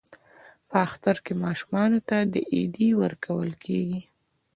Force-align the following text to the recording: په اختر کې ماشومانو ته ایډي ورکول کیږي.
په 0.69 0.75
اختر 0.87 1.15
کې 1.25 1.33
ماشومانو 1.43 1.99
ته 2.07 2.15
ایډي 2.55 2.89
ورکول 3.01 3.49
کیږي. 3.63 4.01